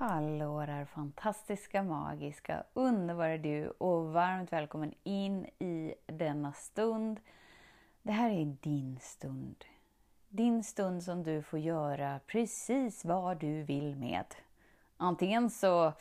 [0.00, 7.20] Hallå där fantastiska, magiska, underbara du och varmt välkommen in i denna stund.
[8.02, 9.64] Det här är din stund.
[10.28, 14.24] Din stund som du får göra precis vad du vill med.
[14.96, 15.92] Antingen så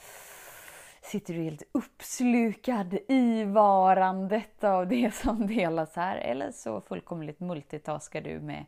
[1.02, 8.22] sitter du helt uppslukad i varandet av det som delas här eller så fullkomligt multitaskar
[8.22, 8.66] du med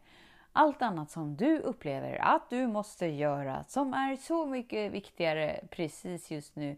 [0.54, 6.32] allt annat som du upplever att du måste göra som är så mycket viktigare precis
[6.32, 6.70] just nu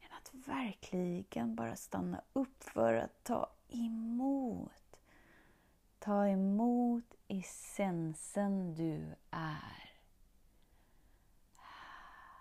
[0.00, 4.96] än att verkligen bara stanna upp för att ta emot.
[5.98, 9.90] Ta emot essensen du är.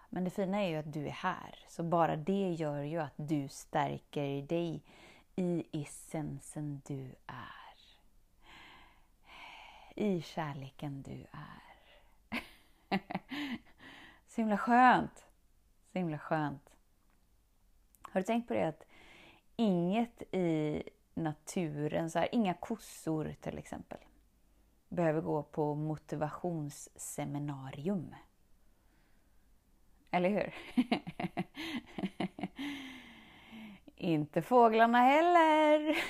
[0.09, 3.13] Men det fina är ju att du är här, så bara det gör ju att
[3.15, 4.83] du stärker dig
[5.35, 7.58] i essensen du är
[9.99, 11.63] i kärleken du är.
[14.27, 15.25] Så himla skönt!
[15.91, 16.69] Så himla skönt.
[18.01, 18.85] Har du tänkt på det att
[19.55, 20.83] inget i
[21.13, 23.99] naturen, så här, inga kossor till exempel,
[24.89, 28.15] behöver gå på motivationsseminarium.
[30.11, 30.53] Eller hur?
[33.95, 35.97] Inte fåglarna heller.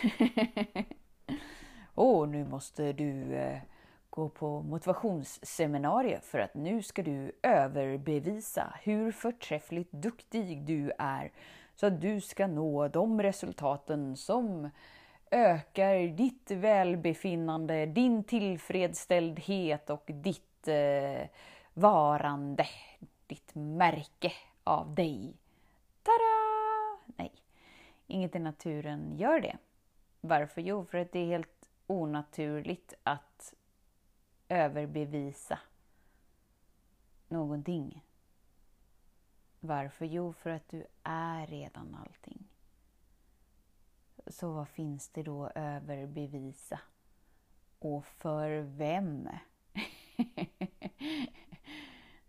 [1.95, 3.61] Åh, oh, nu måste du eh,
[4.09, 11.31] gå på motivationsseminarium för att nu ska du överbevisa hur förträffligt duktig du är
[11.75, 14.69] så att du ska nå de resultaten som
[15.31, 21.27] ökar ditt välbefinnande, din tillfredsställdhet och ditt eh,
[21.73, 22.67] varande,
[23.27, 24.31] ditt märke
[24.63, 25.33] av dig.
[26.03, 26.99] Tada!
[27.05, 27.31] Nej,
[28.07, 29.57] inget i naturen gör det.
[30.21, 30.61] Varför?
[30.61, 33.53] Jo, för att det är helt onaturligt att
[34.49, 35.59] överbevisa
[37.27, 38.03] någonting.
[39.59, 40.05] Varför?
[40.05, 42.47] Jo, för att du är redan allting.
[44.27, 46.79] Så vad finns det då att överbevisa?
[47.79, 49.29] Och för vem?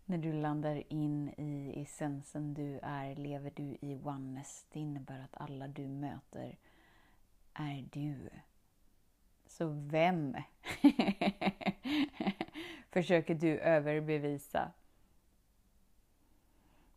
[0.05, 4.65] När du landar in i essensen du är, lever du i oneness.
[4.71, 6.57] Det innebär att alla du möter
[7.53, 8.29] är du.
[9.45, 10.35] Så vem
[12.89, 14.71] försöker du överbevisa?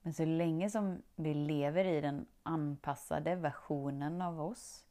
[0.02, 4.86] Men så länge som vi lever i den anpassade versionen av oss,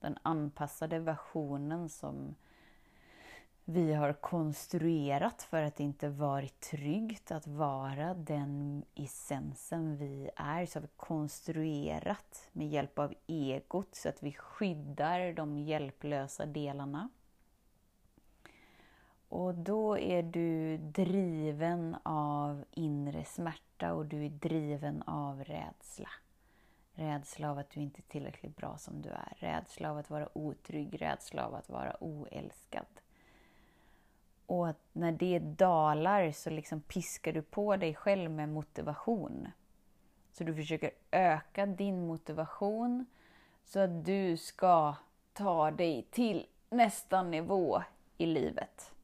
[0.00, 2.34] den anpassade versionen som
[3.70, 10.66] vi har konstruerat för att det inte varit tryggt att vara den essensen vi är.
[10.66, 17.08] Så har vi konstruerat med hjälp av egot så att vi skyddar de hjälplösa delarna.
[19.28, 26.08] Och då är du driven av inre smärta och du är driven av rädsla.
[26.94, 29.32] Rädsla av att du inte är tillräckligt bra som du är.
[29.36, 32.86] Rädsla av att vara otrygg, rädsla av att vara oälskad.
[34.46, 39.48] Och att när det dalar så liksom piskar du på dig själv med motivation.
[40.32, 43.06] Så du försöker öka din motivation
[43.64, 44.94] så att du ska
[45.32, 47.82] ta dig till nästa nivå
[48.16, 48.94] i livet.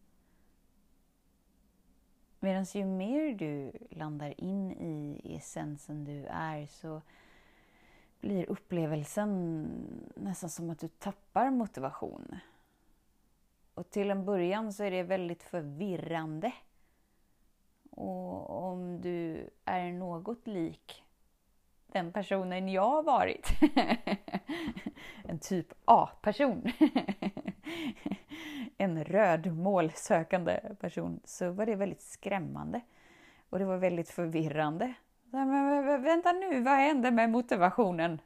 [2.45, 7.03] Medan ju mer du landar in i essensen du är så
[8.21, 9.67] blir upplevelsen
[10.17, 12.39] nästan som att du tappar motivation.
[13.75, 16.53] Och till en början så är det väldigt förvirrande.
[17.91, 21.05] Och om du är något lik
[21.87, 23.49] den personen jag har varit,
[25.25, 26.73] en typ A-person,
[28.79, 32.81] en röd målsökande person, så var det väldigt skrämmande.
[33.51, 34.95] Och det var väldigt förvirrande.
[35.31, 38.21] Men vänta nu, vad hände med motivationen?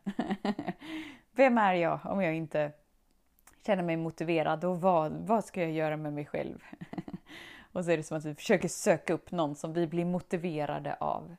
[1.32, 2.72] Vem är jag om jag inte
[3.66, 6.64] känner mig motiverad och vad, vad ska jag göra med mig själv?
[7.72, 10.94] och så är det som att vi försöker söka upp någon som vi blir motiverade
[10.94, 11.36] av.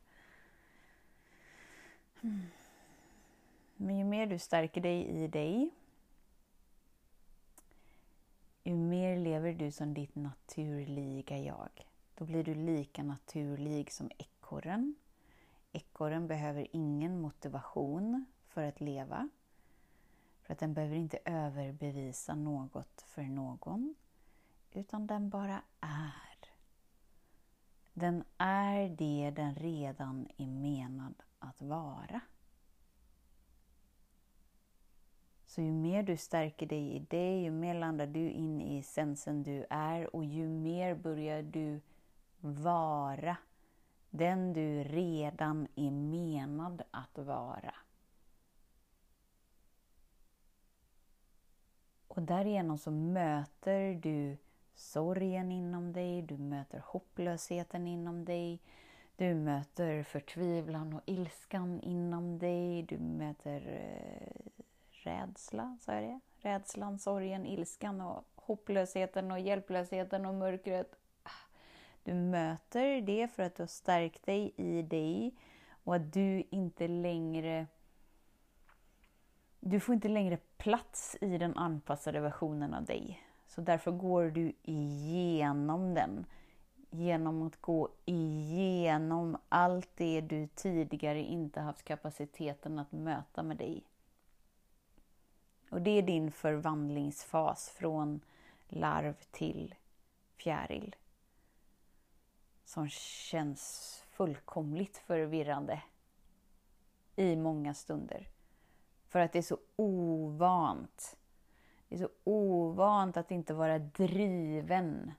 [2.22, 2.42] Hmm.
[3.76, 5.70] Men ju mer du stärker dig i dig,
[8.70, 11.88] ju mer lever du som ditt naturliga jag.
[12.16, 14.96] Då blir du lika naturlig som ekorren.
[15.72, 19.30] ekorren behöver ingen motivation för att leva.
[20.42, 23.96] För att den behöver inte överbevisa något för någon.
[24.72, 26.50] Utan den bara är.
[27.94, 32.22] Den är det den redan är menad att vara.
[35.50, 39.44] Så ju mer du stärker dig i det, ju mer landar du in i essensen
[39.44, 41.82] du är och ju mer börjar du
[42.40, 43.38] vara
[44.10, 47.76] den du redan är menad att vara.
[52.08, 54.38] Och därigenom så möter du
[54.76, 58.60] sorgen inom dig, du möter hopplösheten inom dig,
[59.16, 64.59] du möter förtvivlan och ilskan inom dig, du möter eh,
[65.04, 66.20] rädsla, sa jag det?
[66.50, 70.96] Rädslan, sorgen, ilskan och hopplösheten och hjälplösheten och mörkret.
[71.24, 71.30] Ah,
[72.04, 75.36] du möter det för att du har stärkt dig i dig
[75.84, 77.68] och att du inte längre
[79.60, 83.24] du får inte längre plats i den anpassade versionen av dig.
[83.48, 86.26] Så därför går du igenom den.
[86.90, 93.84] Genom att gå igenom allt det du tidigare inte haft kapaciteten att möta med dig.
[95.70, 98.22] Och det är din förvandlingsfas från
[98.68, 99.76] larv till
[100.36, 100.96] fjäril.
[102.66, 105.82] Som känns fullkomligt förvirrande
[107.16, 108.28] i många stunder.
[109.08, 111.18] För att det är så ovant.
[111.88, 115.12] Det är så ovant att inte vara driven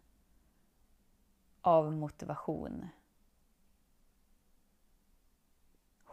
[1.60, 2.88] av motivation.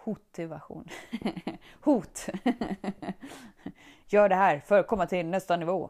[0.08, 0.88] Hotivation.
[1.82, 2.26] Hot!
[4.08, 5.90] Gör det här för att komma till nästa nivå.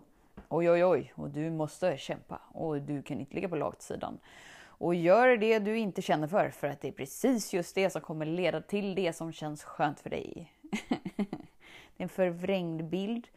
[0.49, 4.19] Oj, oj, oj, och du måste kämpa och du kan inte ligga på lagsidan.
[4.59, 8.01] Och gör det du inte känner för, för att det är precis just det som
[8.01, 10.53] kommer leda till det som känns skönt för dig.
[11.17, 11.23] det
[11.97, 13.27] är en förvrängd bild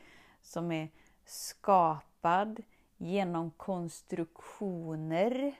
[0.42, 0.88] som är
[1.24, 2.62] skapad
[2.96, 5.54] genom konstruktioner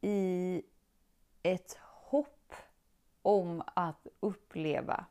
[0.00, 0.62] i
[1.42, 1.78] ett
[3.24, 5.06] om att uppleva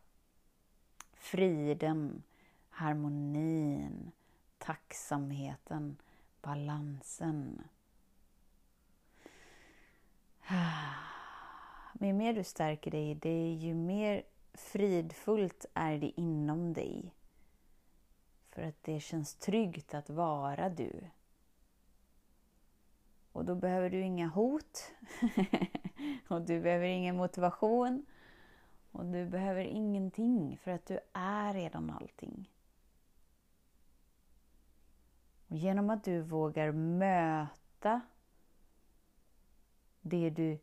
[1.13, 2.23] friden,
[2.69, 4.11] harmonin,
[4.57, 5.97] tacksamheten,
[6.41, 7.63] balansen.
[11.99, 14.23] Ju mer du stärker dig i det, ju mer
[14.53, 17.13] fridfullt är det inom dig.
[18.49, 21.09] För att det känns tryggt att vara du.
[23.31, 24.91] Och då behöver du inga hot.
[26.27, 28.05] och du behöver ingen motivation.
[28.91, 32.49] Och du behöver ingenting för att du är redan allting.
[35.47, 38.01] Och genom att du vågar möta
[40.01, 40.59] det du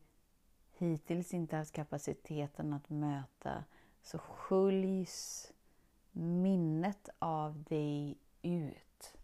[0.78, 3.64] hittills inte haft kapaciteten att möta
[4.02, 5.52] så sköljs
[6.12, 9.16] minnet av dig ut.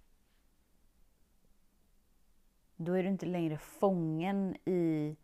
[2.76, 5.16] Då är du inte längre fången i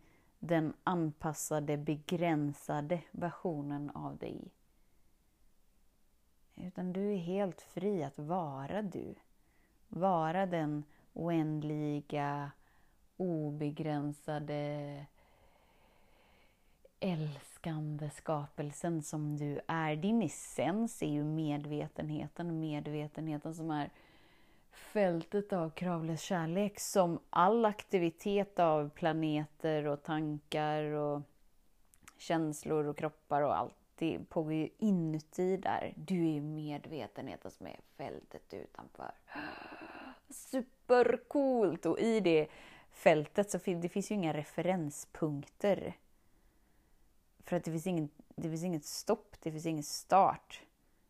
[0.43, 4.41] den anpassade, begränsade versionen av dig.
[6.55, 9.15] Utan du är helt fri att vara du.
[9.89, 12.51] Vara den oändliga,
[13.17, 15.07] obegränsade,
[17.01, 19.97] älskande skapelsen som du är.
[19.97, 23.91] Din essens är ju medvetenheten, medvetenheten som är
[24.73, 31.23] fältet av kravlös kärlek som all aktivitet av planeter och tankar och
[32.19, 33.75] känslor och kroppar och allt.
[33.95, 35.95] Det pågår ju inuti där.
[35.97, 39.13] Du är ju medvetenheten som är fältet utanför.
[40.31, 41.87] Supercoolt!
[41.87, 42.49] Och i det
[42.91, 45.97] fältet så finns det finns ju inga referenspunkter.
[47.45, 50.63] För att det finns, ingen, det finns inget stopp, det finns ingen start.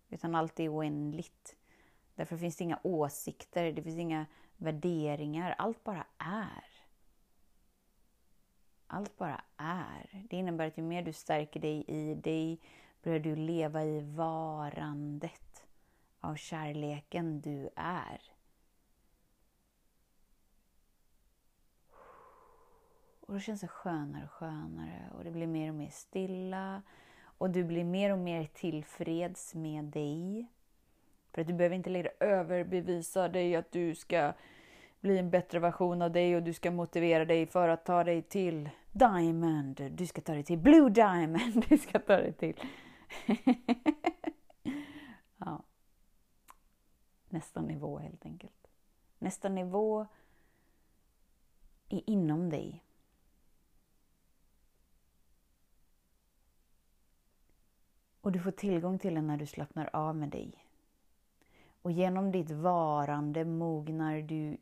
[0.09, 1.57] Utan allt är oändligt.
[2.23, 4.27] Därför finns det inga åsikter, det finns inga
[4.57, 5.55] värderingar.
[5.59, 6.65] Allt bara är.
[8.87, 10.27] Allt bara är.
[10.31, 12.61] Det innebär att ju mer du stärker dig i dig
[13.03, 15.67] börjar du leva i varandet
[16.21, 18.23] av kärleken du är.
[23.21, 26.83] Och då känns det skönare och skönare och det blir mer och mer stilla.
[27.23, 30.49] Och du blir mer och mer tillfreds med dig.
[31.33, 34.33] För att du behöver inte längre överbevisa dig att du ska
[35.01, 38.23] bli en bättre version av dig och du ska motivera dig för att ta dig
[38.23, 39.91] till Diamond.
[39.91, 41.65] Du ska ta dig till Blue Diamond.
[41.69, 42.61] Du ska ta dig till...
[45.37, 45.63] ja.
[47.29, 48.69] Nästa nivå helt enkelt.
[49.19, 50.07] Nästa nivå
[51.89, 52.85] är inom dig.
[58.21, 60.72] Och du får tillgång till den när du slappnar av med dig.
[61.83, 64.57] Och genom ditt varande mognar du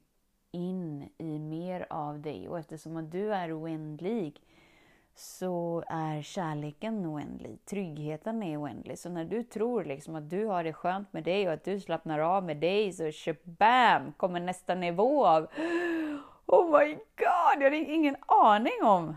[0.50, 2.48] in i mer av dig.
[2.48, 4.40] Och eftersom att du är oändlig
[5.14, 7.64] så är kärleken oändlig.
[7.64, 8.98] Tryggheten är oändlig.
[8.98, 11.80] Så när du tror liksom att du har det skönt med dig och att du
[11.80, 15.46] slappnar av med dig så bam kommer nästa nivå av
[16.46, 17.56] Oh my god!
[17.56, 19.16] Jag hade ingen aning om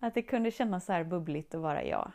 [0.00, 2.12] att det kunde kännas så här bubbligt att vara jag.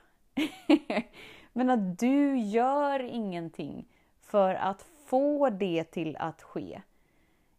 [1.54, 3.88] Men att du gör ingenting
[4.22, 6.82] för att få det till att ske.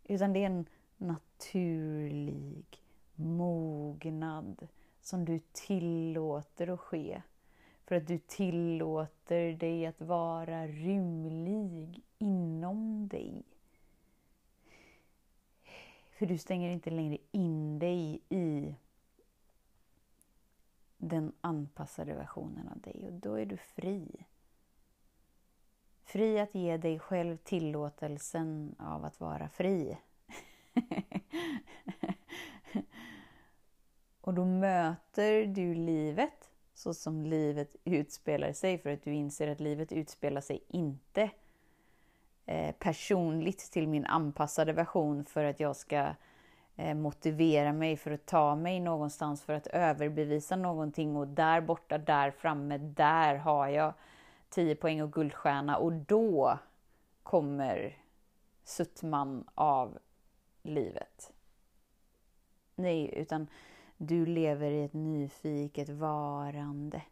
[0.04, 2.82] Utan det är en naturlig
[3.14, 4.68] mognad
[5.00, 7.22] som du tillåter att ske.
[7.84, 13.42] För att du tillåter dig att vara rymlig inom dig.
[16.10, 18.74] För du stänger inte längre in dig i
[20.96, 24.26] den anpassade versionen av dig och då är du fri.
[26.08, 29.98] Fri att ge dig själv tillåtelsen av att vara fri.
[34.20, 39.60] och då möter du livet så som livet utspelar sig för att du inser att
[39.60, 41.30] livet utspelar sig inte
[42.46, 46.08] eh, personligt till min anpassade version för att jag ska
[46.76, 51.98] eh, motivera mig för att ta mig någonstans för att överbevisa någonting och där borta,
[51.98, 53.94] där framme, där har jag
[54.48, 56.58] 10 poäng och guldstjärna och då
[57.22, 58.02] kommer
[58.64, 59.98] suttman av
[60.62, 61.32] livet.
[62.74, 63.46] Nej, utan
[63.96, 67.02] du lever i ett nyfiket varande,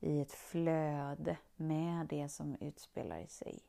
[0.00, 3.60] i ett flöde med det som utspelar sig.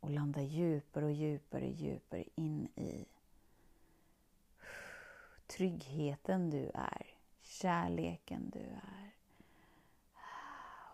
[0.00, 3.06] Och landar djupare och djupare, djupare in i
[5.46, 7.06] tryggheten du är,
[7.40, 9.05] kärleken du är.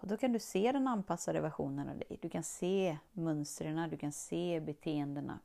[0.02, 2.18] Och då kan du se den anpassade versionen av dig.
[2.20, 5.38] Du kan se mönstren, du kan se beteendena.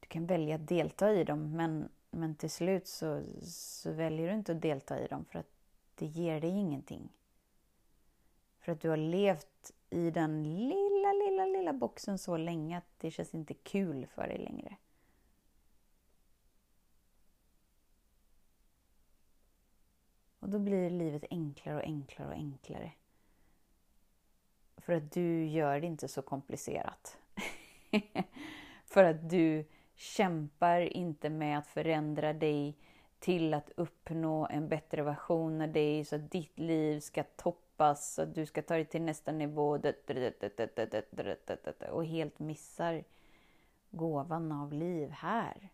[0.00, 4.34] Du kan välja att delta i dem, men, men till slut så, så väljer du
[4.34, 5.50] inte att delta i dem för att
[5.94, 7.08] det ger dig ingenting.
[8.60, 13.10] För att du har levt i den lilla, lilla, lilla boxen så länge att det
[13.10, 14.76] känns inte kul för dig längre.
[20.48, 22.92] Och då blir livet enklare och enklare och enklare.
[24.76, 27.18] För att du gör det inte så komplicerat.
[28.84, 29.64] för att du
[29.94, 32.76] kämpar inte med att förändra dig
[33.18, 38.22] till att uppnå en bättre version av dig så att ditt liv ska toppas, så
[38.22, 39.80] att du ska ta dig till nästa nivå
[41.90, 43.04] och helt missar
[43.90, 45.68] gåvan av liv här.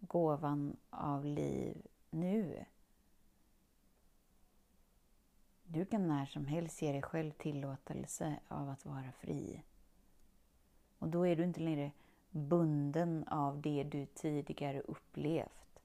[0.00, 2.64] Gåvan av liv nu.
[5.72, 9.62] Du kan när som helst ge dig själv tillåtelse av att vara fri.
[10.98, 11.90] Och då är du inte längre
[12.30, 15.80] bunden av det du tidigare upplevt.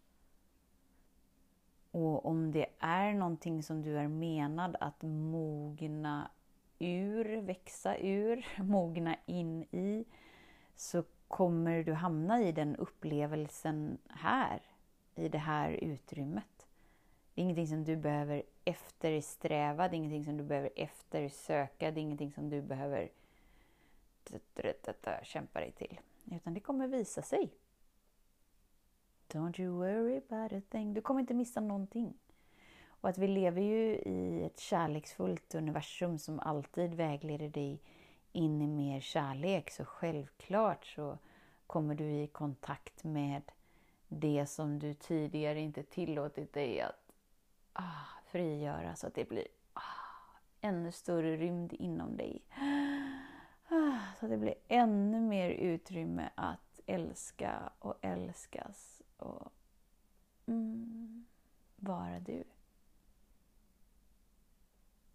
[1.92, 6.32] Och om det är någonting som du är menad att mogna
[6.80, 10.06] ur, växa ur, mogna in i,
[10.76, 14.62] så kommer du hamna i den upplevelsen här,
[15.16, 16.68] i det här utrymmet.
[17.34, 22.00] Det är ingenting som du behöver eftersträva, det är ingenting som du behöver eftersöka, det
[22.00, 23.10] är ingenting som du behöver
[25.24, 26.00] kämpa dig till.
[26.31, 27.53] Utan det kommer visa sig.
[29.27, 30.93] Don't you worry about a thing.
[30.93, 32.13] Du kommer inte missa någonting.
[32.88, 37.81] Och att vi lever ju i ett kärleksfullt universum som alltid vägleder dig
[38.31, 39.72] in i mer kärlek.
[39.72, 41.17] Så självklart så
[41.67, 43.41] kommer du i kontakt med
[44.07, 47.12] det som du tidigare inte tillåtit dig att
[47.74, 48.05] ah,
[48.36, 49.82] frigöra så att det blir ah,
[50.62, 52.46] ännu större rymd inom dig.
[53.70, 59.51] Ah, så att det blir ännu mer utrymme att älska och älskas och
[60.46, 61.25] mm,
[61.75, 62.44] vara du.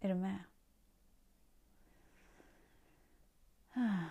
[0.01, 0.39] Är du med?
[3.75, 4.05] Ah.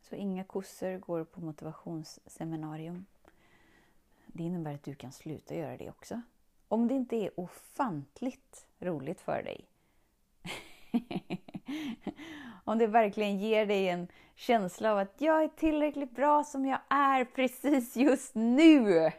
[0.00, 3.06] Så inga kossor går på motivationsseminarium.
[4.38, 6.20] Det innebär att du kan sluta göra det också.
[6.68, 9.64] Om det inte är ofantligt roligt för dig.
[12.64, 16.78] Om det verkligen ger dig en känsla av att jag är tillräckligt bra som jag
[16.88, 18.88] är precis just nu.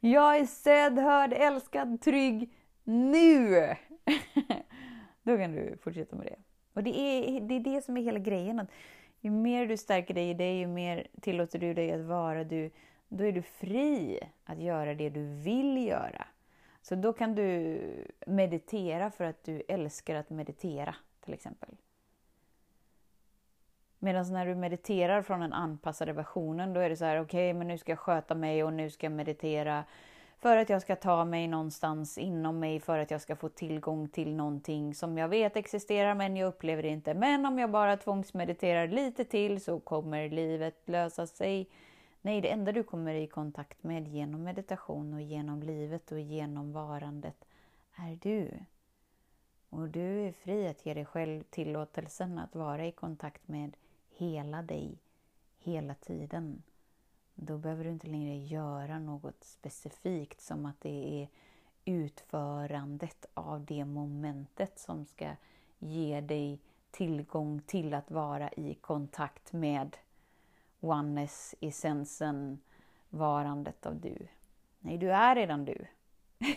[0.00, 2.52] jag är sedd, hörd, älskad, trygg
[2.84, 3.54] nu.
[5.22, 6.36] Då kan du fortsätta med det.
[6.72, 8.66] Och det är, det är det som är hela grejen.
[9.20, 12.70] Ju mer du stärker dig i dig, ju mer tillåter du dig att vara du,
[13.08, 16.26] då är du fri att göra det du vill göra.
[16.82, 17.80] Så då kan du
[18.26, 21.76] meditera för att du älskar att meditera, till exempel.
[23.98, 27.58] Medan när du mediterar från den anpassade versionen, då är det så här, okej, okay,
[27.58, 29.84] men nu ska jag sköta mig och nu ska jag meditera
[30.40, 34.08] för att jag ska ta mig någonstans inom mig, för att jag ska få tillgång
[34.08, 37.14] till någonting som jag vet existerar men jag upplever det inte.
[37.14, 41.68] Men om jag bara tvångsmediterar lite till så kommer livet lösa sig.
[42.22, 46.72] Nej, det enda du kommer i kontakt med genom meditation och genom livet och genom
[46.72, 47.44] varandet
[47.96, 48.50] är du.
[49.70, 53.76] Och du är fri att ge dig själv tillåtelsen att vara i kontakt med
[54.10, 54.98] hela dig,
[55.58, 56.62] hela tiden.
[57.42, 61.28] Då behöver du inte längre göra något specifikt som att det är
[61.84, 65.30] utförandet av det momentet som ska
[65.78, 69.96] ge dig tillgång till att vara i kontakt med
[70.80, 72.60] oneness, essensen,
[73.10, 74.26] varandet av du.
[74.78, 75.86] Nej, du är redan du.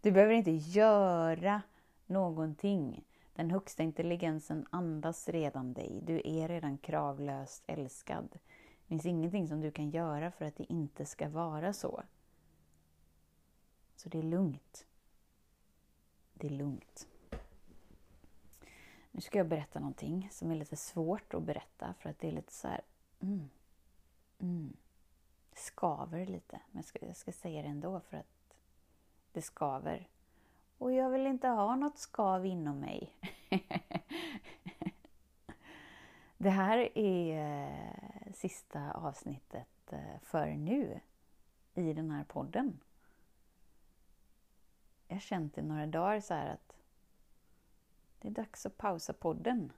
[0.00, 1.62] du behöver inte göra
[2.06, 3.04] någonting.
[3.34, 6.00] Den högsta intelligensen andas redan dig.
[6.02, 8.38] Du är redan kravlöst älskad.
[8.88, 12.02] Det finns ingenting som du kan göra för att det inte ska vara så.
[13.96, 14.86] Så det är lugnt.
[16.34, 17.08] Det är lugnt.
[19.10, 22.32] Nu ska jag berätta någonting som är lite svårt att berätta för att det är
[22.32, 22.80] lite så här...
[23.20, 23.50] Mm,
[24.38, 24.76] mm,
[25.52, 26.60] skaver lite.
[26.70, 28.54] Men jag ska, jag ska säga det ändå för att
[29.32, 30.08] det skaver.
[30.78, 33.12] Och jag vill inte ha något skav inom mig.
[36.38, 38.07] det här är
[38.38, 41.00] sista avsnittet eh, för nu
[41.74, 42.80] i den här podden.
[45.08, 46.76] Jag har känt i några dagar så här att
[48.18, 49.72] det är dags att pausa podden.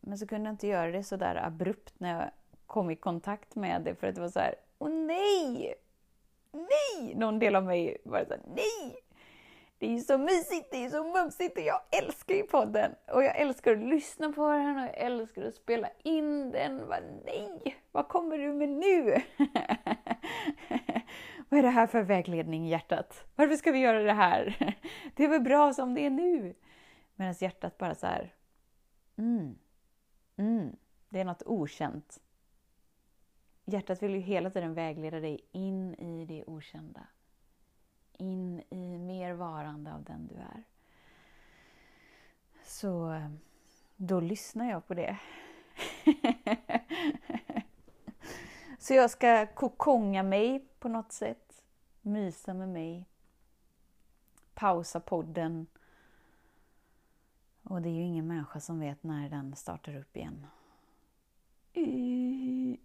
[0.00, 2.30] Men så kunde jag inte göra det så där abrupt när jag
[2.66, 5.74] kom i kontakt med det för att det var så här, åh nej!
[6.52, 7.14] Nej!
[7.14, 9.00] Någon del av mig var så här, nej!
[9.82, 12.94] Det är ju så mysigt, det är så mumsigt och jag älskar ju podden.
[13.12, 16.88] Och jag älskar att lyssna på den och jag älskar att spela in den.
[16.88, 19.04] Vad nej, vad kommer du med nu?
[21.48, 23.24] vad är det här för vägledning hjärtat?
[23.36, 24.74] Varför ska vi göra det här?
[25.14, 26.54] det är väl bra som det är nu?
[27.14, 28.34] Medan hjärtat bara så här,
[29.16, 29.58] mm,
[30.36, 30.76] mm,
[31.08, 32.20] det är något okänt.
[33.64, 37.06] Hjärtat vill ju hela tiden vägleda dig in i det okända
[38.18, 40.64] in i mer varande av den du är.
[42.64, 43.22] Så
[43.96, 45.18] då lyssnar jag på det.
[48.78, 51.64] Så jag ska kokonga mig på något sätt,
[52.00, 53.06] mysa med mig,
[54.54, 55.66] pausa podden.
[57.62, 60.46] Och det är ju ingen människa som vet när den startar upp igen.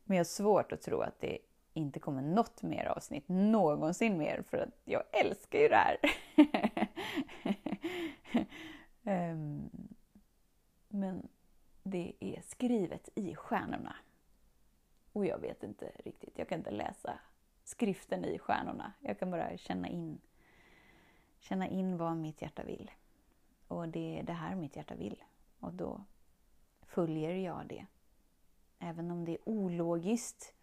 [0.03, 1.37] Men jag har svårt att tro att det
[1.77, 5.97] inte kommer något mer avsnitt någonsin mer för att jag älskar ju det här.
[9.31, 9.69] um,
[10.87, 11.27] men
[11.83, 13.95] det är skrivet i stjärnorna.
[15.13, 17.19] Och jag vet inte riktigt, jag kan inte läsa
[17.63, 18.93] skriften i stjärnorna.
[18.99, 20.21] Jag kan bara känna in,
[21.39, 22.91] känna in vad mitt hjärta vill.
[23.67, 25.23] Och det är det här mitt hjärta vill.
[25.59, 26.03] Och då
[26.81, 27.85] följer jag det.
[28.79, 30.53] Även om det är ologiskt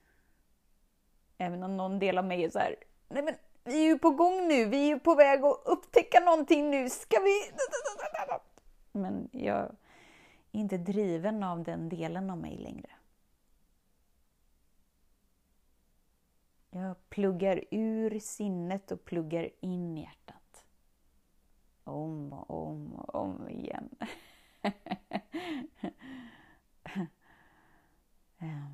[1.45, 2.77] Även om någon del av mig är så här,
[3.09, 6.21] nej men vi är ju på gång nu, vi är ju på väg att upptäcka
[6.21, 7.41] någonting nu, ska vi...
[8.93, 9.75] Men jag är
[10.53, 12.91] inte driven av den delen av mig längre.
[16.71, 20.65] Jag pluggar ur sinnet och pluggar in hjärtat.
[21.85, 23.89] Om och om och om igen.
[28.39, 28.74] um.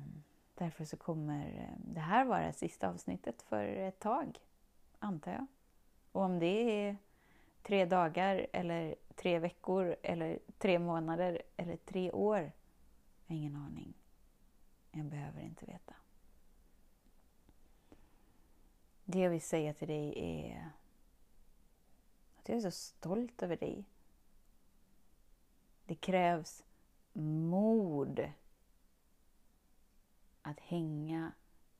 [0.61, 4.39] Därför så kommer eh, det här vara sista avsnittet för ett tag,
[4.99, 5.47] antar jag.
[6.11, 6.97] Och om det är
[7.63, 12.51] tre dagar, eller tre veckor, eller tre månader, eller tre år, jag
[13.27, 13.93] har ingen aning.
[14.91, 15.95] Jag behöver inte veta.
[19.03, 20.69] Det jag vill säga till dig är
[22.37, 23.85] att jag är så stolt över dig.
[25.85, 26.63] Det krävs
[27.13, 28.31] mod
[30.41, 31.31] att hänga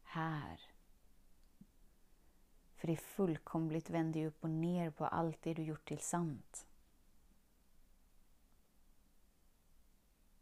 [0.04, 0.62] här.
[2.76, 6.67] För det fullkomligt vänder ju upp och ner på allt det du gjort till sant.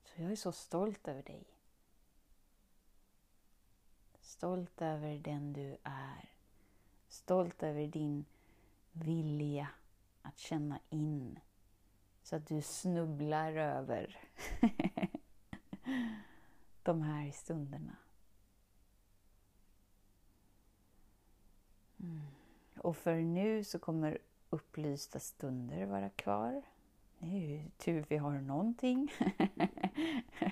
[0.03, 1.43] Så jag är så stolt över dig.
[4.19, 6.33] Stolt över den du är.
[7.07, 8.25] Stolt över din
[8.91, 9.67] vilja
[10.21, 11.39] att känna in
[12.23, 14.19] så att du snubblar över
[16.83, 17.95] de här stunderna.
[22.81, 24.17] Och för nu så kommer
[24.49, 26.61] upplysta stunder vara kvar.
[27.19, 29.13] Det är ju tur vi har någonting.
[30.37, 30.51] det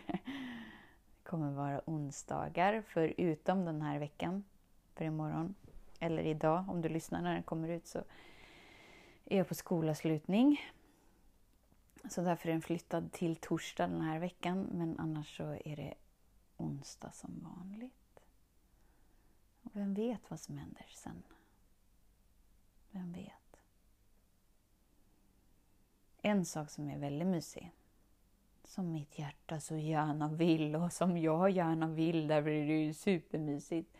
[1.23, 4.43] kommer vara onsdagar förutom den här veckan.
[4.93, 5.55] För imorgon,
[5.99, 8.03] eller idag om du lyssnar när den kommer ut, så
[9.25, 10.61] är jag på skolavslutning.
[12.09, 15.93] Så därför är den flyttad till torsdag den här veckan, men annars så är det
[16.57, 18.19] onsdag som vanligt.
[19.63, 21.23] Och vem vet vad som händer sen?
[22.97, 23.61] Vem vet?
[26.21, 27.71] En sak som är väldigt mysig,
[28.63, 32.93] som mitt hjärta så gärna vill och som jag gärna vill, därför är det ju
[32.93, 33.97] supermysigt,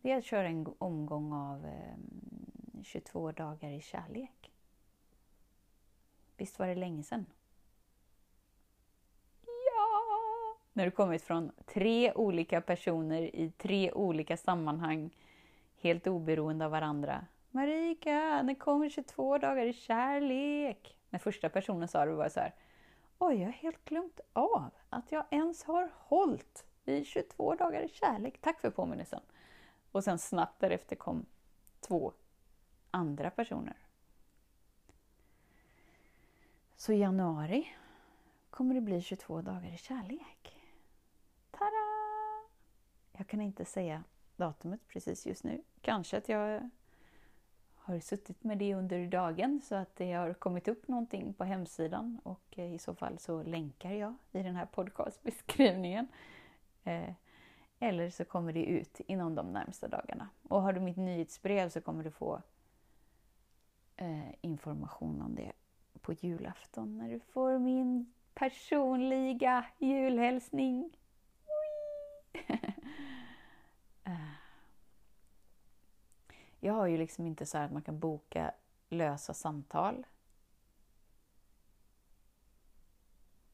[0.00, 1.96] det är att köra en omgång av eh,
[2.82, 4.52] 22 dagar i kärlek.
[6.36, 7.26] Visst var det länge sedan?
[9.46, 10.58] Ja!
[10.72, 15.10] När du kommit från tre olika personer i tre olika sammanhang,
[15.80, 17.26] helt oberoende av varandra.
[17.56, 20.96] Marika, när kommer 22 dagar i kärlek.
[21.10, 22.54] När första personen sa det var så här.
[23.18, 27.88] Oj, jag har helt glömt av att jag ens har hållit i 22 dagar i
[27.88, 28.38] kärlek.
[28.40, 29.20] Tack för påminnelsen.
[29.92, 31.26] Och sen snabbt därefter kom
[31.80, 32.12] två
[32.90, 33.76] andra personer.
[36.76, 37.68] Så i januari
[38.50, 40.60] kommer det bli 22 dagar i kärlek.
[41.50, 41.70] Tada!
[43.12, 44.04] Jag kan inte säga
[44.36, 45.62] datumet precis just nu.
[45.80, 46.70] Kanske att jag
[47.86, 52.20] har suttit med det under dagen så att det har kommit upp någonting på hemsidan
[52.22, 56.08] och eh, i så fall så länkar jag i den här podcastbeskrivningen.
[56.84, 57.12] Eh,
[57.78, 60.28] eller så kommer det ut inom de närmsta dagarna.
[60.48, 62.42] Och har du mitt nyhetsbrev så kommer du få
[63.96, 65.52] eh, information om det
[66.00, 70.96] på julafton när du får min personliga julhälsning.
[74.04, 74.12] Eh.
[76.60, 78.54] Jag har ju liksom inte så att man kan boka
[78.88, 80.06] lösa samtal.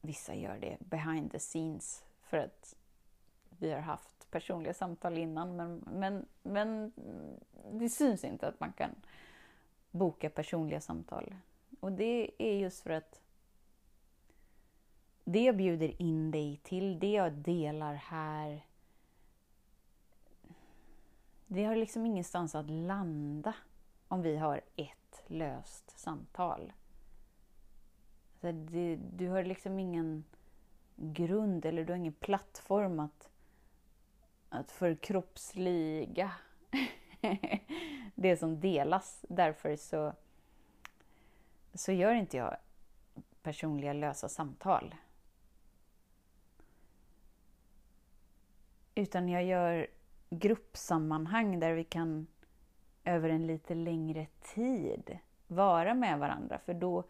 [0.01, 2.75] Vissa gör det behind the scenes för att
[3.49, 6.93] vi har haft personliga samtal innan men, men, men
[7.71, 8.95] det syns inte att man kan
[9.91, 11.35] boka personliga samtal.
[11.79, 13.21] Och det är just för att
[15.23, 18.65] det jag bjuder in dig till, det jag delar här,
[21.53, 23.55] det har liksom ingenstans att landa
[24.07, 26.73] om vi har ett löst samtal.
[28.41, 30.23] Så det, du har liksom ingen
[30.95, 33.29] grund eller du har ingen plattform att,
[34.49, 36.31] att förkroppsliga
[38.15, 39.25] det som delas.
[39.29, 40.13] Därför så,
[41.73, 42.57] så gör inte jag
[43.41, 44.95] personliga lösa samtal.
[48.95, 49.87] Utan jag gör
[50.33, 52.27] gruppsammanhang där vi kan
[53.03, 55.17] över en lite längre tid
[55.47, 56.59] vara med varandra.
[56.59, 57.03] För då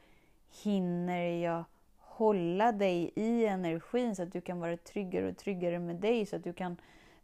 [0.63, 1.63] hinner jag
[1.97, 6.25] hålla dig i energin så att du kan vara tryggare och tryggare med dig.
[6.25, 6.77] Så att du kan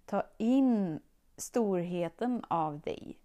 [0.06, 1.00] ta in
[1.38, 3.20] storheten av dig.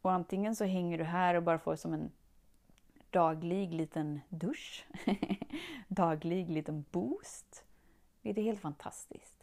[0.00, 2.10] Och antingen så hänger du här och bara får som en
[3.10, 4.86] daglig liten dusch,
[5.88, 7.64] daglig liten boost.
[8.22, 9.33] Det är helt fantastiskt.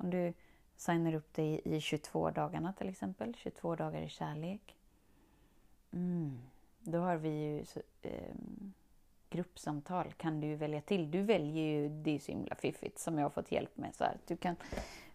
[0.00, 0.32] Om du
[0.76, 4.76] signar upp dig i 22 dagarna till exempel, 22 dagar i kärlek.
[5.92, 6.38] Mm.
[6.78, 7.64] Då har vi ju
[8.02, 8.34] eh,
[9.30, 11.10] gruppsamtal kan du välja till.
[11.10, 13.94] Du väljer ju, det är så himla fiffigt som jag har fått hjälp med.
[13.94, 14.18] Så här.
[14.26, 14.56] Du kan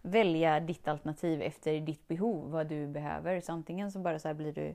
[0.02, 3.40] välja ditt alternativ efter ditt behov, vad du behöver.
[3.40, 4.74] Så antingen så bara så blir du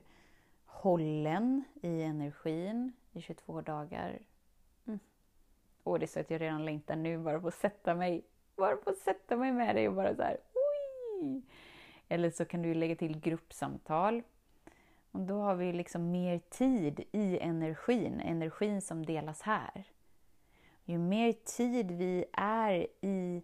[0.64, 4.18] hållen i energin i 22 dagar.
[4.86, 4.98] Mm.
[5.82, 8.24] Och det är så att jag redan längtar nu bara på att sätta mig,
[8.56, 11.42] bara få sätta mig med dig och bara så här, oj!
[12.08, 14.22] Eller så kan du lägga till gruppsamtal
[15.12, 19.84] och då har vi liksom mer tid i energin, energin som delas här.
[20.84, 23.42] Ju mer tid vi är i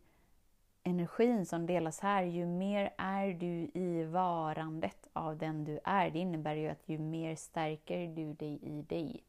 [0.83, 6.11] energin som delas här, ju mer är du i varandet av den du är.
[6.11, 9.25] Det innebär ju att ju mer stärker du dig i dig.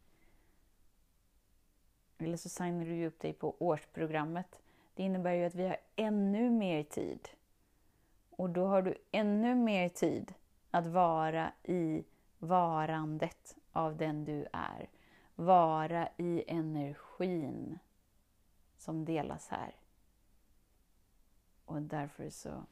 [2.17, 4.61] Eller så signar du upp dig på årsprogrammet.
[4.99, 7.29] Det innebär ju att vi har ännu mer tid.
[8.29, 10.33] Och då har du ännu mer tid
[10.71, 12.03] att vara i
[12.39, 14.89] varandet av den du är.
[15.35, 17.79] Vara i energin
[18.77, 19.75] som delas här.
[21.65, 22.65] Och därför så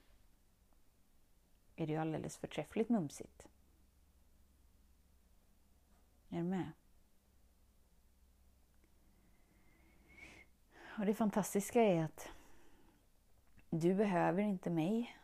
[1.75, 3.47] är det ju alldeles förträffligt mumsigt.
[6.29, 6.71] Är du med?
[10.97, 12.29] Och det fantastiska är att
[13.69, 15.17] du behöver inte mig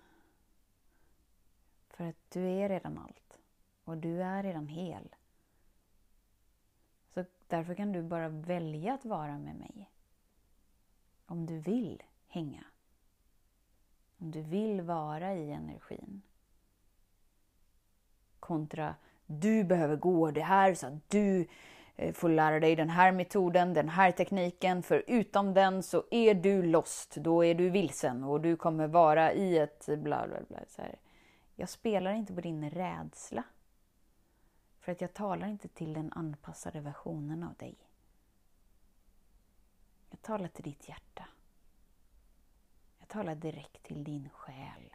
[1.90, 3.40] För att du är redan allt.
[3.84, 5.16] Och du är redan hel.
[7.14, 9.90] Så därför kan du bara välja att vara med mig.
[11.26, 12.64] Om du vill hänga.
[14.18, 16.22] Om du vill vara i energin.
[18.40, 21.48] Kontra, du behöver gå det här så att du
[21.96, 26.34] Eh, får lära dig den här metoden, den här tekniken, för utan den så är
[26.34, 30.60] du lost, då är du vilsen och du kommer vara i ett bla bla bla.
[30.68, 30.96] Så här.
[31.56, 33.44] Jag spelar inte på din rädsla.
[34.80, 37.76] För att jag talar inte till den anpassade versionen av dig.
[40.10, 41.28] Jag talar till ditt hjärta.
[43.00, 44.94] Jag talar direkt till din själ.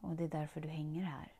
[0.00, 1.32] Och det är därför du hänger här.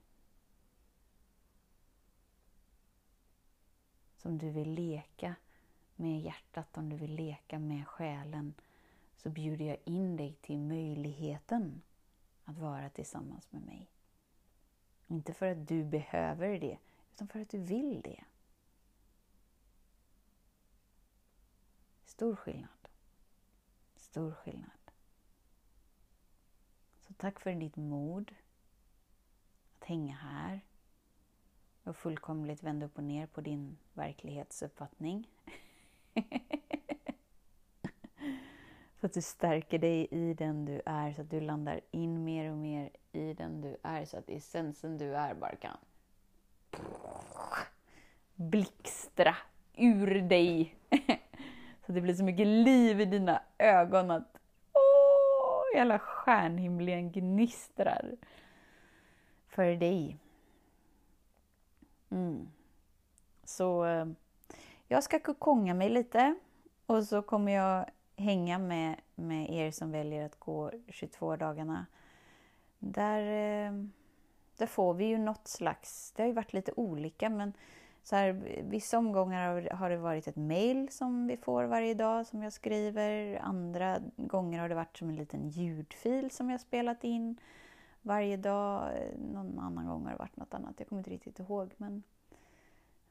[4.23, 5.35] Som du vill leka
[5.97, 8.55] med hjärtat, om du vill leka med själen,
[9.17, 11.83] så bjuder jag in dig till möjligheten
[12.45, 13.91] att vara tillsammans med mig.
[15.07, 16.79] Inte för att du behöver det,
[17.15, 18.25] utan för att du vill det.
[22.05, 22.89] Stor skillnad.
[23.97, 24.91] Stor skillnad.
[27.01, 28.35] Så tack för ditt mod
[29.79, 30.61] att hänga här
[31.91, 35.29] och fullkomligt vända upp och ner på din verklighetsuppfattning.
[39.01, 42.51] så att du stärker dig i den du är, så att du landar in mer
[42.51, 45.77] och mer i den du är, så att essensen du är bara kan
[48.35, 49.37] blixtra
[49.77, 50.77] ur dig.
[51.87, 54.39] så att det blir så mycket liv i dina ögon att
[54.73, 58.17] åh, hela stjärnhimlen gnistrar
[59.49, 60.19] för dig.
[62.11, 62.49] Mm.
[63.45, 64.07] Så eh,
[64.89, 66.35] jag ska kokonga mig lite
[66.87, 71.87] och så kommer jag hänga med, med er som väljer att gå 22 dagarna.
[72.79, 73.73] Där, eh,
[74.57, 77.53] där får vi ju något slags, det har ju varit lite olika men
[78.03, 82.43] så här, vissa omgångar har det varit ett mail som vi får varje dag som
[82.43, 83.39] jag skriver.
[83.43, 87.41] Andra gånger har det varit som en liten ljudfil som jag spelat in
[88.03, 88.93] varje dag.
[89.19, 90.75] Någon annan gång har det varit något annat.
[90.79, 91.75] Jag kommer inte riktigt ihåg.
[91.77, 92.03] Men,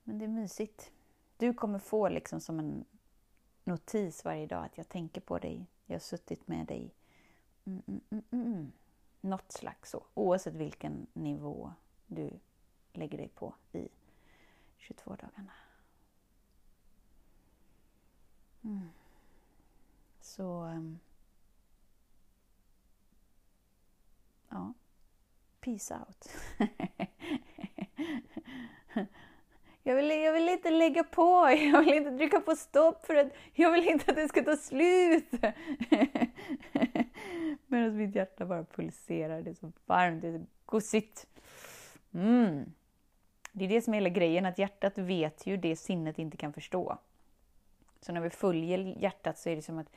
[0.04, 0.91] men det är mysigt.
[1.38, 2.86] Du kommer få liksom som en
[3.63, 5.65] notis varje dag att jag tänker på dig.
[5.86, 6.93] Jag har suttit med dig.
[7.65, 8.54] Mm, mm, mm, mm.
[8.54, 8.71] mm.
[9.21, 10.04] Något slags så.
[10.13, 11.73] Oavsett vilken nivå
[12.08, 12.39] du
[12.93, 13.88] lägger dig på i
[14.78, 15.52] 22 dagarna.
[18.62, 18.89] Mm.
[20.21, 20.63] Så...
[20.63, 20.99] Um,
[24.49, 24.73] ja.
[25.62, 26.29] Peace out.
[29.83, 33.33] jag, vill, jag vill inte lägga på, jag vill inte trycka på stopp för att
[33.53, 35.31] jag vill inte att det ska ta slut.
[37.67, 41.27] Medan mitt hjärta bara pulserar, det är så varmt, det är så gosigt.
[42.13, 42.73] Mm.
[43.51, 46.53] Det är det som är hela grejen, att hjärtat vet ju det sinnet inte kan
[46.53, 46.97] förstå.
[48.01, 49.91] Så när vi följer hjärtat så är det som att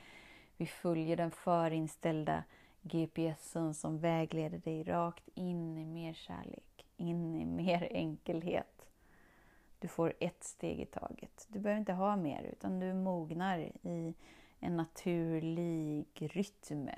[0.56, 2.44] vi följer den förinställda
[2.82, 8.86] GPSen som vägleder dig rakt in i mer kärlek, in i mer enkelhet.
[9.78, 11.46] Du får ett steg i taget.
[11.48, 14.14] Du behöver inte ha mer, utan du mognar i
[14.60, 16.90] en naturlig rytm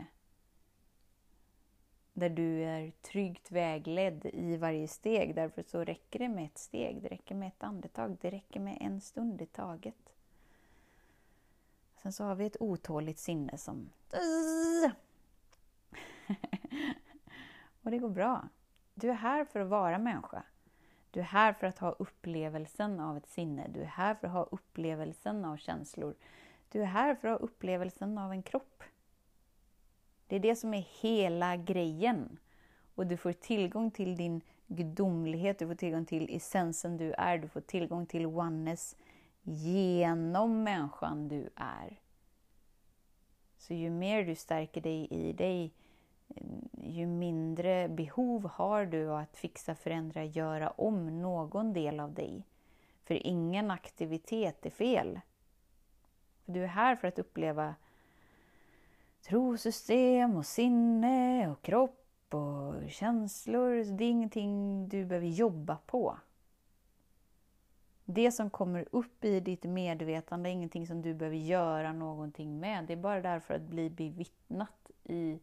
[2.12, 5.34] där du är tryggt vägledd i varje steg.
[5.34, 8.78] Därför så räcker det med ett steg, det räcker med ett andetag, det räcker med
[8.80, 10.14] en stund i taget.
[12.02, 13.90] Sen så har vi ett otåligt sinne som...
[17.82, 18.48] Och det går bra.
[18.94, 20.42] Du är här för att vara människa.
[21.10, 23.68] Du är här för att ha upplevelsen av ett sinne.
[23.68, 26.14] Du är här för att ha upplevelsen av känslor.
[26.68, 28.82] Du är här för att ha upplevelsen av en kropp.
[30.26, 32.38] Det är det som är hela grejen.
[32.94, 37.48] Och du får tillgång till din gudomlighet, du får tillgång till essensen du är, du
[37.48, 38.96] får tillgång till oneness
[39.42, 42.00] genom människan du är.
[43.58, 45.74] Så ju mer du stärker dig i dig,
[46.82, 52.46] ju mindre behov har du att fixa, förändra, göra om någon del av dig.
[53.04, 55.20] För ingen aktivitet är fel.
[56.44, 57.74] Du är här för att uppleva
[59.22, 63.96] trosystem och sinne och kropp och känslor.
[63.98, 66.16] Det är ingenting du behöver jobba på.
[68.04, 72.84] Det som kommer upp i ditt medvetande är ingenting som du behöver göra någonting med.
[72.84, 75.38] Det är bara därför att bli bevittnat i,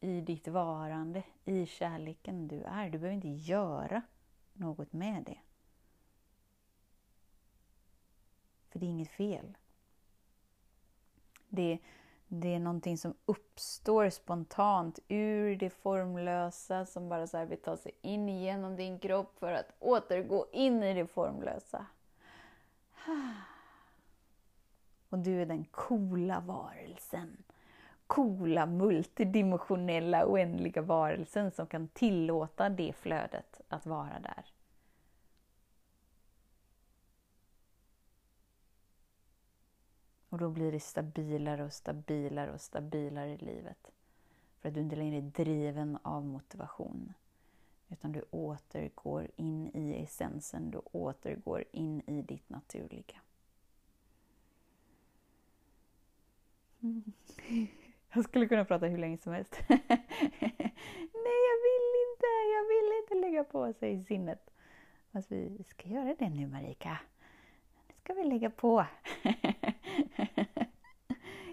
[0.00, 2.90] i ditt varande, i kärleken du är.
[2.90, 4.02] Du behöver inte göra
[4.52, 5.38] något med det.
[8.68, 9.56] För det är inget fel.
[11.48, 11.78] Det
[12.28, 17.76] Det är någonting som uppstår spontant ur det formlösa som bara så här vill ta
[17.76, 21.86] sig in genom din kropp för att återgå in i det formlösa.
[25.08, 27.42] Och du är den coola varelsen.
[28.06, 34.44] Coola, multidimensionella, oändliga varelsen som kan tillåta det flödet att vara där.
[40.28, 43.90] Och då blir det stabilare och stabilare och stabilare i livet.
[44.60, 47.12] För att du inte längre är driven av motivation.
[47.88, 53.20] Utan du återgår in i essensen, du återgår in i ditt naturliga.
[56.80, 57.12] Mm.
[58.16, 59.62] Jag skulle kunna prata hur länge som helst.
[59.68, 59.78] Nej,
[61.48, 62.26] jag vill inte!
[62.54, 64.50] Jag vill inte lägga på sig sinnet.
[65.12, 66.98] Fast vi ska göra det nu, Marika.
[67.88, 68.86] Nu ska vi lägga på.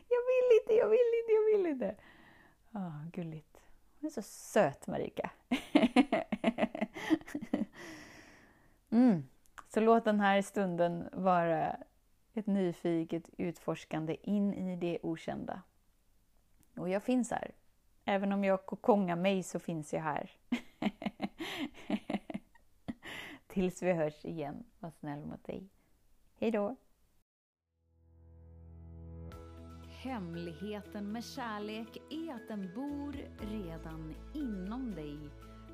[0.09, 1.95] jag vill inte, jag vill inte, jag vill inte.
[2.71, 3.61] Åh, gulligt.
[3.99, 5.31] Hon är så söt, Marika.
[8.89, 9.23] mm.
[9.69, 11.77] Så låt den här stunden vara
[12.33, 15.61] ett nyfiket utforskande in i det okända.
[16.75, 17.51] Och jag finns här.
[18.05, 20.31] Även om jag kokongar mig så finns jag här.
[23.47, 24.63] Tills vi hörs igen.
[24.79, 25.69] Var snäll mot dig.
[26.39, 26.75] Hej då!
[30.03, 35.17] Hemligheten med kärlek är att den bor redan inom dig.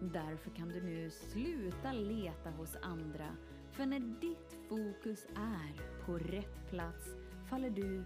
[0.01, 3.35] Därför kan du nu sluta leta hos andra.
[3.71, 7.05] För när ditt fokus är på rätt plats
[7.49, 8.05] faller du